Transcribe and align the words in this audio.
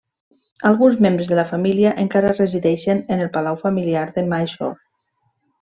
Alguns 0.69 0.95
membres 1.05 1.29
de 1.31 1.37
la 1.41 1.45
família 1.49 1.91
encara 2.05 2.33
resideixen 2.33 3.05
en 3.17 3.23
el 3.27 3.31
palau 3.39 3.63
familiar 3.67 4.11
de 4.17 4.29
Mysore. 4.35 4.83